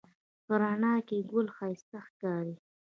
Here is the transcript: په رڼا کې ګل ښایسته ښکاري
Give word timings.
په 0.45 0.53
رڼا 0.61 0.93
کې 1.07 1.17
ګل 1.31 1.47
ښایسته 1.55 1.97
ښکاري 2.07 2.55